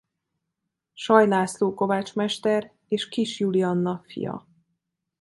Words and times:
Saly 0.95 1.27
László 1.27 1.73
kovácsmester 1.73 2.73
és 2.87 3.07
Kis 3.09 3.39
Julianna 3.39 4.03
fia. 4.07 4.47